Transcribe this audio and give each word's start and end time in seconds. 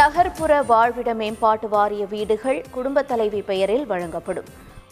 நகர்ப்புற 0.00 0.62
வாழ்விட 0.62 1.14
மேம்பாட்டு 1.14 1.68
வாரிய 1.68 2.06
வீடுகள் 2.06 2.64
குடும்ப 2.70 3.02
தலைவி 3.02 3.42
பெயரில் 3.42 3.86
வழங்கப்படும். 3.86 4.44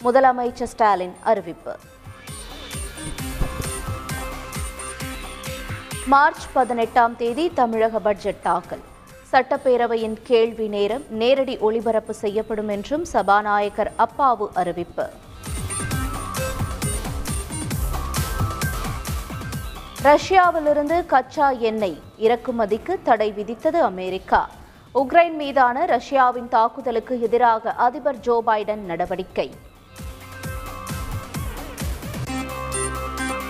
முதலமைச்சர் 0.04 0.70
ஸ்டாலின் 0.72 1.14
அறிவிப்பு. 1.22 1.76
மார்ச் 6.06 6.46
பதினெட்டாம் 6.52 7.16
தேதி 7.16 7.50
தமிழக 7.54 7.98
பட்ஜெட் 7.98 8.42
தாக்கல். 8.42 8.80
சட்டப்பேரவையின் 9.32 10.16
கேள்வி 10.22 10.68
நேரம் 10.68 11.04
நேரடி 11.08 11.58
ஒளிபரப்பு 11.58 12.14
செய்யப்படும் 12.14 12.68
என்றும் 12.68 13.04
சபாநாயகர் 13.04 13.92
அப்பாவு 13.98 14.48
அறிவிப்பு. 14.54 15.08
ரஷ்யாவிலிருந்து 20.02 21.06
கச்சா 21.06 21.50
எண்ணெய் 21.50 22.02
இறக்குமதிக்கு 22.18 22.96
தடை 23.02 23.34
விதித்தது 23.36 23.80
அமெரிக்கா. 23.80 24.48
உக்ரைன் 24.94 25.34
மீதான 25.34 25.84
ரஷ்யாவின் 25.84 26.48
தாக்குதலுக்கு 26.48 27.20
எதிராக 27.20 27.72
அதிபர் 27.72 28.20
ஜோ 28.20 28.42
பைடன் 28.46 28.76
நடவடிக்கை. 28.76 29.54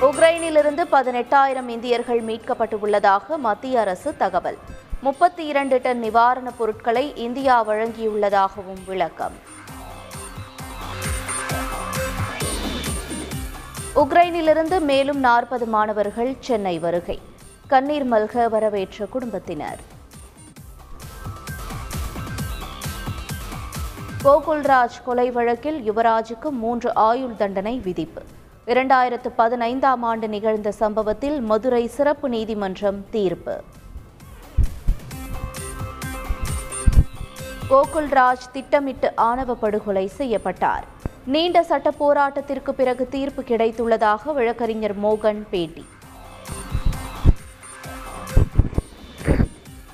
உக்ரைனிலிருந்து 0.01 0.84
பதினெட்டாயிரம் 0.93 1.69
இந்தியர்கள் 1.69 2.24
மீட்கப்பட்டுள்ளதாக 2.24 3.37
மத்திய 3.37 3.80
அரசு 3.80 4.16
தகவல். 4.16 4.59
முப்பத்தி 5.01 5.46
இரண்டு 5.46 5.80
டன் 5.82 6.02
நிவாரணப் 6.02 6.59
பொருட்களை 6.59 7.16
இந்தியா 7.16 7.66
வழங்கியுள்ளதாகவும் 7.66 8.84
விளக்கம். 8.87 9.32
உக்ரைனிலிருந்து 13.95 14.80
மேலும் 14.80 15.18
நாற்பது 15.18 15.66
மாணவர்கள் 15.66 16.37
சென்னை 16.41 16.79
வருகை. 16.79 17.20
கண்ணீர் 17.66 18.09
மல்க 18.12 18.48
வரவேற்ற 18.48 19.07
குடும்பத்தினர். 19.07 19.96
கோகுல்ராஜ் 24.24 24.97
கொலை 25.05 25.30
வழக்கில் 25.30 25.93
யுவராஜுக்கு 25.93 26.51
மூன்று 26.51 26.95
ஆயுள் 26.95 27.37
தண்டனை 27.37 27.79
விதிப்பு. 27.79 28.23
இரண்டாயிரத்து 28.66 29.29
பதினைந்தாம் 29.37 30.02
ஆண்டு 30.02 30.29
நிகழ்ந்த 30.29 30.73
சம்பவத்தில் 30.73 31.41
மதுரை 31.41 31.87
சிறப்பு 31.87 32.29
நீதிமன்றம் 32.29 33.11
தீர்ப்பு. 33.11 33.61
கோகுல்ராஜ் 37.71 38.51
திட்டமிட்டு 38.52 39.16
ஆணவ 39.16 39.55
படுகொலை 39.55 40.07
செய்யப்பட்டார். 40.07 40.85
நீண்ட 41.24 41.63
சட்ட 41.63 41.93
போராட்டத்திற்கு 42.01 42.71
பிறகு 42.71 43.09
தீர்ப்பு 43.09 43.43
கிடைத்துள்ளதாக 43.43 44.33
வழக்கறிஞர் 44.35 45.01
மோகன் 45.01 45.46
பேட்டி. 45.51 45.85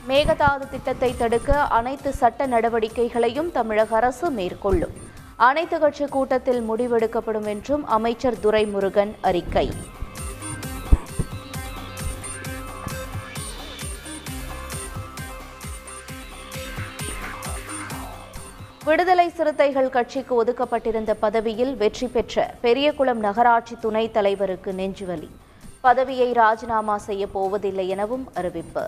மேகதாது 0.09 0.69
திட்டத்தை 0.71 1.17
தடுக்க 1.17 1.61
அனைத்து 1.79 2.13
சட்ட 2.13 2.47
நடவடிக்கைகளையும் 2.47 3.51
தமிழக 3.51 3.97
அரசு 3.97 4.31
மேற்கொள்ளும். 4.31 4.93
அனைத்து 5.37 5.79
கட்சி 5.79 6.07
கூட்டத்தில் 6.07 6.71
முடிவெடுக்கப்படும் 6.71 7.47
என்றும் 7.47 7.87
அமைச்சர் 7.87 8.37
துரைமுருகன் 8.43 9.13
அறிக்கை. 9.21 9.67
விடுதலை 18.85 19.29
சிறுத்தைகள் 19.29 19.89
கட்சிக்கு 19.89 20.45
ஒதுக்கப்பட்டிருந்த 20.45 21.13
பதவியில் 21.21 21.77
வெற்றி 21.77 22.07
பெற்ற 22.07 22.55
பெரியகுளம் 22.61 23.19
நகராட்சி 23.19 23.77
துணைத் 23.81 24.13
தலைவருக்கு 24.13 24.73
நெஞ்சுவலி. 24.73 25.31
பதவியை 25.81 26.33
ராஜினாமா 26.33 26.99
செய்ய 26.99 27.27
போவதில்லை 27.27 27.89
எனவும் 27.89 28.29
அறிவிப்பு. 28.35 28.87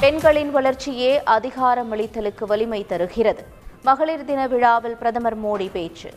பெண்களின் 0.00 0.50
வளர்ச்சியே 0.50 1.20
அதிகாரமளித்தலுக்கு 1.26 2.44
வலிமை 2.46 2.86
தருகிறது. 2.86 3.44
மகளிர் 3.82 4.24
தின 4.24 4.46
விழாவில் 4.46 4.96
பிரதமர் 4.96 5.38
மோடி 5.44 5.70
பேச்சு. 5.72 6.10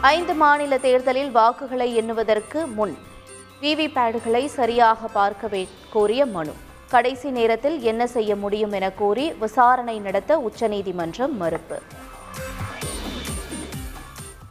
ஐந்து 0.00 0.34
மாநில 0.34 0.78
தேர்தலில் 0.78 1.30
வாக்குகளை 1.30 1.94
எண்ணுவதற்கு 1.94 2.66
முன் 2.66 2.96
விவிபேடுகளை 3.60 4.44
சரியாக 4.44 5.08
பார்க்க 5.08 5.64
கோரிய 5.92 6.26
மனு. 6.26 6.54
கடைசி 6.88 7.30
நேரத்தில் 7.30 7.80
என்ன 7.80 8.06
செய்ய 8.06 8.36
முடியும் 8.36 8.72
என 8.72 8.90
கூறி 8.90 9.32
விசாரணை 9.32 9.98
நடத்த 9.98 10.38
உச்சநீதிமன்றம் 10.38 11.36
மறுப்பு. 11.36 11.82